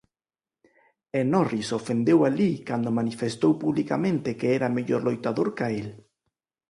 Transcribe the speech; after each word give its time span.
E 1.19 1.21
Norris 1.33 1.69
ofendeu 1.79 2.19
a 2.27 2.29
Lee 2.37 2.57
cando 2.69 2.97
manifestou 2.99 3.51
publicamente 3.63 4.29
que 4.39 4.47
era 4.57 4.73
mellor 4.77 5.01
loitador 5.07 5.49
ca 5.57 5.67
el. 5.79 5.87